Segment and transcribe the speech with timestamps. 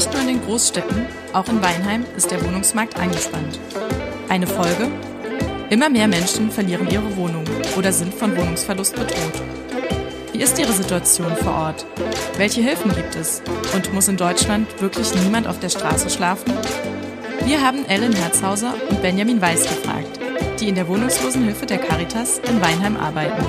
[0.00, 3.60] Nicht nur in den Großstädten, auch in Weinheim ist der Wohnungsmarkt angespannt.
[4.30, 4.88] Eine Folge?
[5.68, 7.44] Immer mehr Menschen verlieren ihre Wohnung
[7.76, 9.42] oder sind von Wohnungsverlust bedroht.
[10.32, 11.86] Wie ist ihre Situation vor Ort?
[12.38, 13.42] Welche Hilfen gibt es?
[13.74, 16.50] Und muss in Deutschland wirklich niemand auf der Straße schlafen?
[17.44, 20.18] Wir haben Ellen Herzhauser und Benjamin Weiß gefragt,
[20.60, 23.44] die in der Wohnungslosenhilfe der Caritas in Weinheim arbeiten.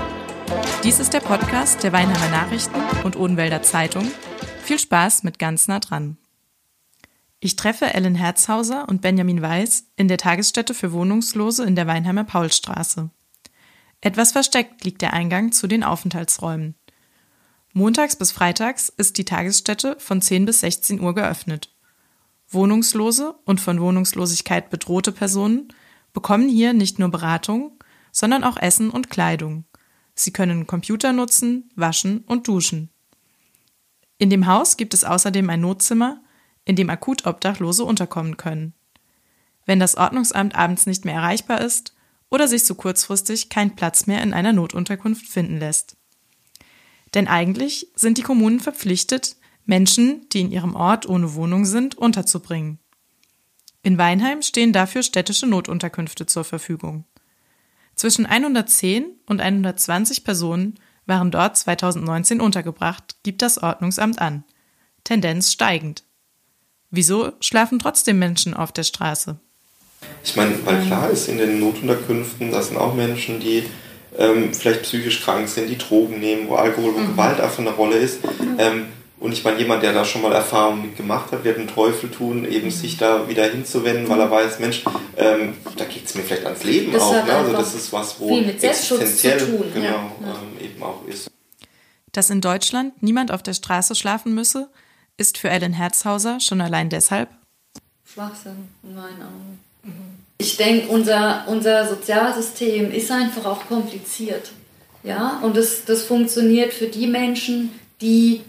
[0.83, 4.11] Dies ist der Podcast der Weinheimer Nachrichten und Odenwälder Zeitung.
[4.63, 6.18] Viel Spaß mit ganz nah dran.
[7.43, 12.23] Ich treffe Ellen Herzhauser und Benjamin Weiß in der Tagesstätte für Wohnungslose in der Weinheimer
[12.23, 13.09] Paulstraße.
[13.99, 16.75] Etwas versteckt liegt der Eingang zu den Aufenthaltsräumen.
[17.73, 21.75] Montags bis freitags ist die Tagesstätte von 10 bis 16 Uhr geöffnet.
[22.47, 25.69] Wohnungslose und von Wohnungslosigkeit bedrohte Personen
[26.13, 27.79] bekommen hier nicht nur Beratung,
[28.11, 29.65] sondern auch Essen und Kleidung.
[30.13, 32.91] Sie können Computer nutzen, waschen und duschen.
[34.19, 36.21] In dem Haus gibt es außerdem ein Notzimmer,
[36.65, 38.73] in dem akut Obdachlose unterkommen können.
[39.65, 41.95] Wenn das Ordnungsamt abends nicht mehr erreichbar ist
[42.29, 45.97] oder sich so kurzfristig kein Platz mehr in einer Notunterkunft finden lässt.
[47.13, 52.79] Denn eigentlich sind die Kommunen verpflichtet, Menschen, die in ihrem Ort ohne Wohnung sind, unterzubringen.
[53.83, 57.05] In Weinheim stehen dafür städtische Notunterkünfte zur Verfügung.
[57.95, 64.43] Zwischen 110 und 120 Personen waren dort 2019 untergebracht, gibt das Ordnungsamt an.
[65.03, 66.03] Tendenz steigend.
[66.92, 69.38] Wieso schlafen trotzdem Menschen auf der Straße?
[70.23, 73.64] Ich meine, weil klar ist, in den Notunterkünften, das sind auch Menschen, die
[74.17, 77.12] ähm, vielleicht psychisch krank sind, die Drogen nehmen, wo Alkohol und mhm.
[77.12, 78.19] Gewalt einfach eine Rolle ist.
[78.58, 78.88] Ähm,
[79.19, 82.44] und ich meine, jemand, der da schon mal Erfahrungen mitgemacht hat, wird einen Teufel tun,
[82.44, 82.72] eben mhm.
[82.72, 84.84] sich da wieder hinzuwenden, weil er weiß, Mensch,
[85.16, 87.25] ähm, da geht es mir vielleicht ans Leben das auch.
[87.25, 87.34] Ne?
[87.34, 89.38] Also das ist was, wo existenziell
[89.73, 90.12] genau, ja.
[90.23, 91.30] Ähm, eben auch ist.
[92.12, 94.69] Dass in Deutschland niemand auf der Straße schlafen müsse,
[95.22, 97.30] ist für Ellen Herzhauser schon allein deshalb?
[98.03, 99.59] Schwachsinn, in meinen Augen.
[100.40, 104.51] Ich denke, unser, unser Sozialsystem ist einfach auch kompliziert.
[105.03, 108.41] Ja, und das, das funktioniert für die Menschen, die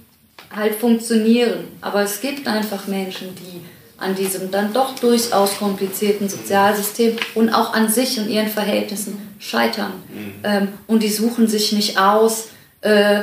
[0.55, 1.65] halt funktionieren.
[1.83, 3.61] Aber es gibt einfach Menschen, die
[3.99, 9.93] an diesem dann doch durchaus komplizierten Sozialsystem und auch an sich und ihren Verhältnissen scheitern.
[10.09, 10.35] Mhm.
[10.43, 12.49] Ähm, und die suchen sich nicht aus,
[12.81, 13.23] äh,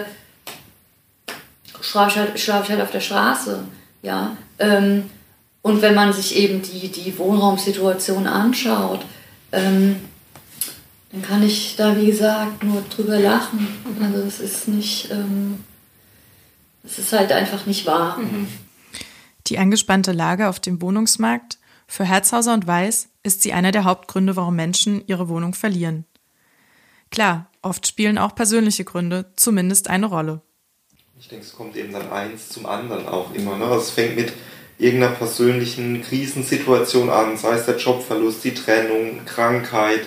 [1.90, 3.64] schlafe ich, halt, schlaf ich halt auf der Straße.
[4.02, 4.38] Ja?
[4.60, 5.10] Ähm,
[5.62, 9.06] und wenn man sich eben die, die Wohnraumsituation anschaut,
[9.52, 9.98] ähm,
[11.12, 13.68] dann kann ich da, wie gesagt, nur drüber lachen.
[14.02, 15.64] Also es ist nicht, ähm,
[16.84, 18.20] es ist halt einfach nicht wahr.
[18.20, 18.48] Mhm.
[19.48, 21.58] Die angespannte Lage auf dem Wohnungsmarkt
[21.88, 26.06] für Herzhauser und Weiß ist sie einer der Hauptgründe, warum Menschen ihre Wohnung verlieren.
[27.10, 30.44] Klar, oft spielen auch persönliche Gründe zumindest eine Rolle.
[31.22, 33.58] Ich denke, es kommt eben dann eins zum anderen auch immer.
[33.58, 33.66] Ne?
[33.66, 34.32] Also es fängt mit
[34.78, 40.00] irgendeiner persönlichen Krisensituation an, sei es der Jobverlust, die Trennung, Krankheit,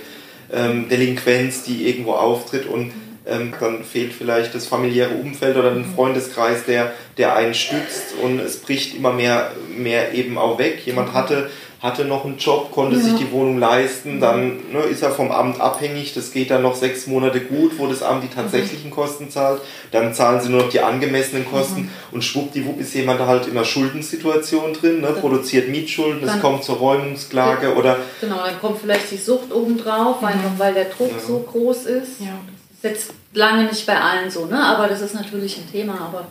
[0.50, 2.92] ähm, Delinquenz, die irgendwo auftritt und
[3.26, 8.40] ähm, dann fehlt vielleicht das familiäre Umfeld oder ein Freundeskreis, der, der einen stützt und
[8.40, 10.80] es bricht immer mehr, mehr eben auch weg.
[10.84, 11.50] Jemand hatte
[11.82, 13.02] hatte noch einen Job, konnte ja.
[13.02, 16.76] sich die Wohnung leisten, dann ne, ist er vom Amt abhängig, das geht dann noch
[16.76, 18.94] sechs Monate gut, wo das Amt die tatsächlichen mhm.
[18.94, 19.60] Kosten zahlt,
[19.90, 21.90] dann zahlen sie nur noch die angemessenen Kosten mhm.
[22.12, 26.76] und schwuppdiwupp ist jemand halt in einer Schuldensituation drin, ne, produziert Mietschulden, es kommt zur
[26.76, 27.74] Räumungsklage ja.
[27.74, 27.96] oder...
[28.20, 30.28] Genau, dann kommt vielleicht die Sucht obendrauf, mhm.
[30.28, 31.18] einfach weil der Druck ja.
[31.18, 32.20] so groß ist.
[32.20, 32.38] Ja.
[32.82, 34.60] Jetzt lange nicht bei allen so, ne?
[34.60, 36.26] aber das ist natürlich ein Thema, aber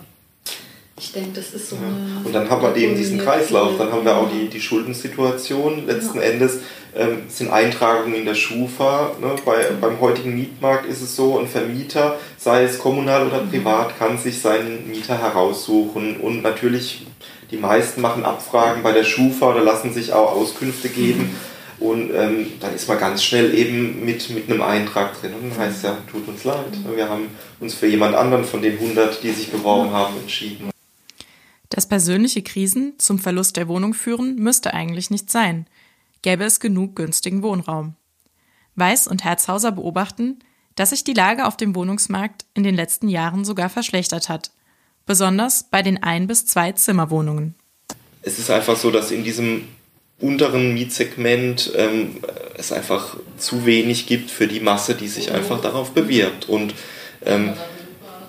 [1.02, 1.82] ich denke, das ist so ja.
[2.24, 5.88] Und dann haben wir eben diesen Kreislauf, dann haben wir auch die, die Schuldensituation.
[5.88, 6.26] Letzten ja.
[6.26, 6.60] Endes
[6.96, 9.12] ähm, sind Eintragungen in der Schufa.
[9.20, 9.36] Ne?
[9.44, 9.80] Bei, mhm.
[9.82, 13.50] Beim heutigen Mietmarkt ist es so, ein Vermieter, sei es kommunal oder mhm.
[13.50, 16.18] privat, kann sich seinen Mieter heraussuchen.
[16.18, 17.08] Und natürlich,
[17.50, 21.22] die meisten machen Abfragen bei der Schufa oder lassen sich auch Auskünfte geben.
[21.22, 21.51] Mhm.
[21.82, 25.34] Und ähm, dann ist man ganz schnell eben mit, mit einem Eintrag drin.
[25.34, 26.72] Und dann heißt es ja, tut uns leid.
[26.72, 26.96] Mhm.
[26.96, 30.70] Wir haben uns für jemand anderen von den 100, die sich beworben haben, entschieden.
[31.70, 35.66] Dass persönliche Krisen zum Verlust der Wohnung führen, müsste eigentlich nicht sein.
[36.22, 37.96] Gäbe es genug günstigen Wohnraum.
[38.76, 40.40] Weiß und Herzhauser beobachten,
[40.76, 44.52] dass sich die Lage auf dem Wohnungsmarkt in den letzten Jahren sogar verschlechtert hat.
[45.08, 47.56] Besonders bei den Ein- bis zwei Zimmerwohnungen.
[48.22, 49.68] Es ist einfach so, dass in diesem
[50.22, 52.18] unteren Mietsegment ähm,
[52.58, 56.48] es einfach zu wenig gibt für die Masse, die sich einfach darauf bewirbt.
[56.48, 56.74] Und
[57.26, 57.54] ähm,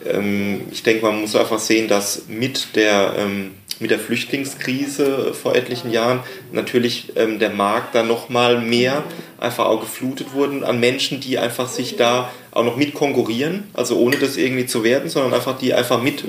[0.07, 5.55] ähm, ich denke, man muss einfach sehen, dass mit der, ähm, mit der Flüchtlingskrise vor
[5.55, 9.05] etlichen Jahren natürlich ähm, der Markt dann nochmal mehr
[9.39, 13.99] einfach auch geflutet wurden an Menschen, die einfach sich da auch noch mit konkurrieren, also
[13.99, 16.25] ohne das irgendwie zu werden, sondern einfach die einfach mit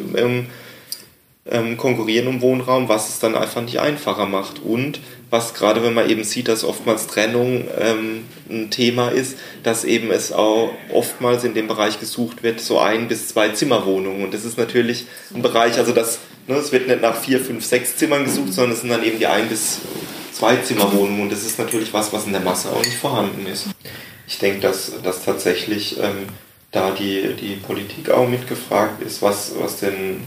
[1.50, 4.62] ähm, konkurrieren um Wohnraum, was es dann einfach nicht einfacher macht.
[4.64, 5.00] Und
[5.30, 10.12] was gerade, wenn man eben sieht, dass oftmals Trennung ähm, ein Thema ist, dass eben
[10.12, 14.24] es auch oftmals in dem Bereich gesucht wird, so ein bis zwei Zimmerwohnungen.
[14.24, 17.66] Und das ist natürlich ein Bereich, also das, ne, es wird nicht nach vier, fünf,
[17.66, 19.80] sechs Zimmern gesucht, sondern es sind dann eben die ein bis
[20.32, 21.24] zwei Zimmerwohnungen.
[21.24, 23.68] Und das ist natürlich was, was in der Masse auch nicht vorhanden ist.
[24.28, 26.28] Ich denke, dass, dass tatsächlich ähm,
[26.72, 30.22] da die, die Politik auch mitgefragt ist, was, was den,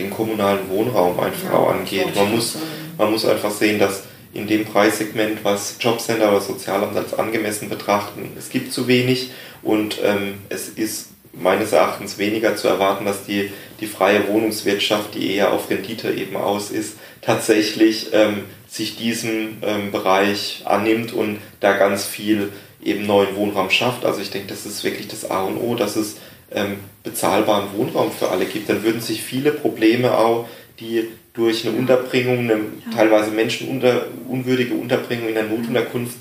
[0.00, 2.14] den kommunalen Wohnraum einfach ja, auch angeht.
[2.16, 2.56] Man muss,
[2.98, 8.32] man muss einfach sehen, dass in dem Preissegment, was Jobcenter oder Sozialamt als angemessen betrachten,
[8.38, 9.30] es gibt zu wenig
[9.62, 15.34] und ähm, es ist meines Erachtens weniger zu erwarten, dass die, die freie Wohnungswirtschaft, die
[15.34, 21.76] eher auf Rendite eben aus ist, tatsächlich ähm, sich diesem ähm, Bereich annimmt und da
[21.76, 22.50] ganz viel
[22.82, 24.04] eben neuen Wohnraum schafft.
[24.04, 26.16] Also ich denke, das ist wirklich das A und O, dass es
[26.52, 28.68] ähm, bezahlbaren Wohnraum für alle gibt.
[28.68, 30.48] Dann würden sich viele Probleme auch,
[30.78, 32.60] die durch eine Unterbringung, eine ja.
[32.94, 36.16] teilweise menschenunwürdige Unterbringung in der Notunterkunft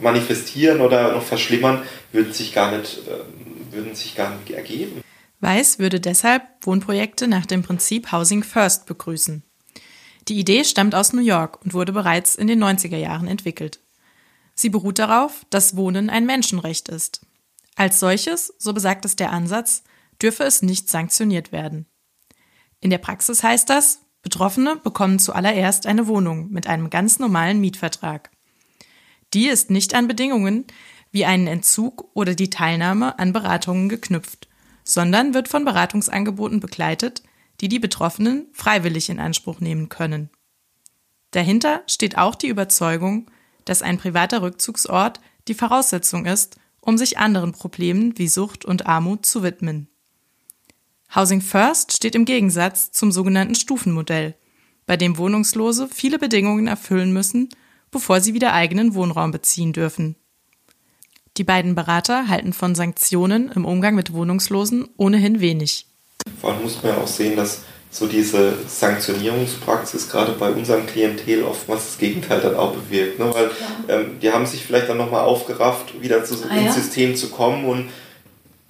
[0.00, 1.82] manifestieren oder noch verschlimmern,
[2.12, 5.02] würden sich gar nicht, äh, würden sich gar nicht ergeben.
[5.40, 9.42] Weiß würde deshalb Wohnprojekte nach dem Prinzip Housing First begrüßen.
[10.28, 13.80] Die Idee stammt aus New York und wurde bereits in den 90er Jahren entwickelt.
[14.54, 17.22] Sie beruht darauf, dass Wohnen ein Menschenrecht ist.
[17.80, 19.84] Als solches, so besagt es der Ansatz,
[20.20, 21.86] dürfe es nicht sanktioniert werden.
[22.78, 28.30] In der Praxis heißt das, Betroffene bekommen zuallererst eine Wohnung mit einem ganz normalen Mietvertrag.
[29.32, 30.66] Die ist nicht an Bedingungen
[31.10, 34.50] wie einen Entzug oder die Teilnahme an Beratungen geknüpft,
[34.84, 37.22] sondern wird von Beratungsangeboten begleitet,
[37.62, 40.28] die die Betroffenen freiwillig in Anspruch nehmen können.
[41.30, 43.30] Dahinter steht auch die Überzeugung,
[43.64, 45.18] dass ein privater Rückzugsort
[45.48, 49.88] die Voraussetzung ist, um sich anderen Problemen wie Sucht und Armut zu widmen.
[51.14, 54.34] Housing First steht im Gegensatz zum sogenannten Stufenmodell,
[54.86, 57.48] bei dem Wohnungslose viele Bedingungen erfüllen müssen,
[57.90, 60.16] bevor sie wieder eigenen Wohnraum beziehen dürfen.
[61.36, 65.86] Die beiden Berater halten von Sanktionen im Umgang mit Wohnungslosen ohnehin wenig.
[66.40, 71.42] Vor allem muss man ja auch sehen, dass so diese Sanktionierungspraxis gerade bei unserem Klientel
[71.42, 73.18] oftmals das Gegenteil dann auch bewirkt.
[73.18, 73.32] Ne?
[73.34, 73.50] Weil
[73.88, 73.96] ja.
[73.96, 76.72] ähm, die haben sich vielleicht dann nochmal aufgerafft, wieder zu, ah, ins ja?
[76.72, 77.88] System zu kommen und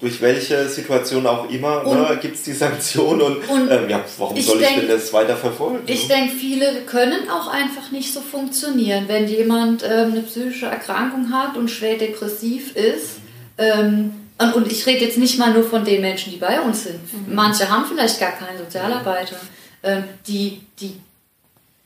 [0.01, 4.41] durch welche Situation auch immer ne, gibt es die Sanktion und, und ähm, ja, warum
[4.41, 5.81] soll denk, ich denn das weiter verfolgen?
[5.85, 6.15] Ich ne?
[6.15, 9.05] denke, viele können auch einfach nicht so funktionieren.
[9.09, 13.17] Wenn jemand ähm, eine psychische Erkrankung hat und schwer depressiv ist,
[13.59, 16.85] ähm, und, und ich rede jetzt nicht mal nur von den Menschen, die bei uns
[16.85, 17.01] sind.
[17.13, 17.35] Mhm.
[17.35, 19.37] Manche haben vielleicht gar keine Sozialarbeiter.
[19.83, 20.99] Ähm, die, die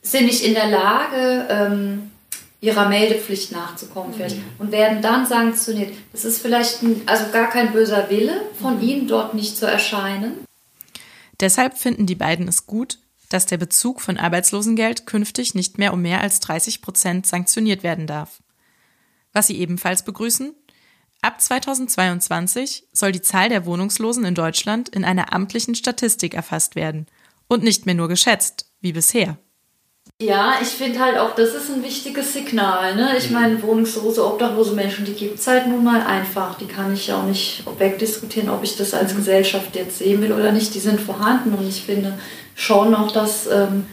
[0.03, 2.11] sind nicht in der Lage, ähm,
[2.61, 4.15] ihrer Meldepflicht nachzukommen mhm.
[4.15, 5.93] vielleicht und werden dann sanktioniert.
[6.12, 8.89] Das ist vielleicht ein, also gar kein böser Wille von mhm.
[8.89, 10.45] ihnen, dort nicht zu erscheinen.
[11.41, 12.99] Deshalb finden die beiden es gut,
[13.29, 18.06] dass der Bezug von Arbeitslosengeld künftig nicht mehr um mehr als 30 Prozent sanktioniert werden
[18.06, 18.41] darf.
[19.33, 20.55] Was sie ebenfalls begrüßen,
[21.25, 27.06] Ab 2022 soll die Zahl der Wohnungslosen in Deutschland in einer amtlichen Statistik erfasst werden
[27.49, 29.38] und nicht mehr nur geschätzt, wie bisher.
[30.21, 32.94] Ja, ich finde halt auch, das ist ein wichtiges Signal.
[32.97, 33.17] Ne?
[33.17, 36.59] Ich meine, wohnungslose, obdachlose Menschen, die gibt es halt nun mal einfach.
[36.59, 40.53] Die kann ich auch nicht wegdiskutieren, ob ich das als Gesellschaft jetzt sehen will oder
[40.53, 40.75] nicht.
[40.75, 42.19] Die sind vorhanden und ich finde
[42.55, 43.87] schon auch, dass ähm,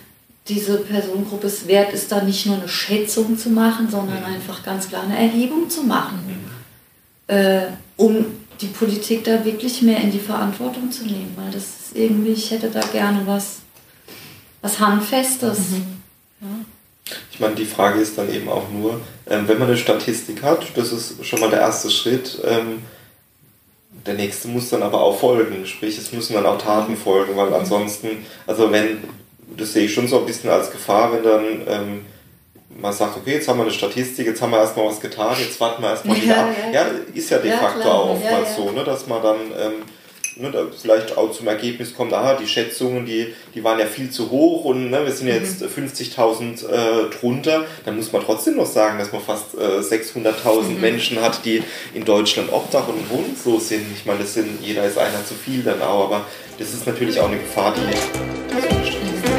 [0.50, 4.90] diese Personengruppe es wert ist, da nicht nur eine Schätzung zu machen, sondern einfach ganz
[4.90, 6.51] klar eine Erhebung zu machen
[7.32, 8.26] äh, um
[8.60, 11.34] die Politik da wirklich mehr in die Verantwortung zu nehmen.
[11.36, 13.62] Weil das ist irgendwie, ich hätte da gerne was,
[14.62, 15.60] was Handfestes.
[15.70, 16.02] Mhm.
[16.42, 16.48] Ja.
[17.32, 20.66] Ich meine, die Frage ist dann eben auch nur, ähm, wenn man eine Statistik hat,
[20.76, 22.40] das ist schon mal der erste Schritt.
[22.46, 22.84] Ähm,
[24.06, 27.54] der nächste muss dann aber auch folgen, sprich, es müssen dann auch Taten folgen, weil
[27.54, 28.98] ansonsten, also wenn,
[29.58, 32.06] das sehe ich schon so ein bisschen als Gefahr, wenn dann ähm,
[32.82, 35.60] man sagt, okay, jetzt haben wir eine Statistik, jetzt haben wir erstmal was getan, jetzt
[35.60, 36.50] warten wir erstmal ja, wieder ab.
[36.74, 37.96] Ja, ist ja de facto klar.
[37.96, 39.74] auch oftmals so, ne, dass man dann ähm,
[40.38, 44.10] ne, da vielleicht auch zum Ergebnis kommt, aha, die Schätzungen, die, die waren ja viel
[44.10, 45.34] zu hoch und ne, wir sind mhm.
[45.34, 50.62] jetzt 50.000 äh, drunter, dann muss man trotzdem noch sagen, dass man fast äh, 600.000
[50.62, 50.82] mhm.
[50.82, 53.86] Menschen hat, die in Deutschland obdach und wohnungslos sind.
[53.96, 56.26] Ich meine, das sind, jeder ist einer zu viel dann auch, aber
[56.58, 59.31] das ist natürlich auch eine Gefahr, die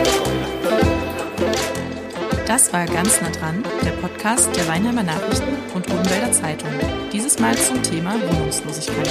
[2.53, 6.69] Das war ganz nah dran, der Podcast der Weinheimer Nachrichten und Odenwälder Zeitung.
[7.11, 9.09] Dieses Mal zum Thema Wohnungslosigkeit.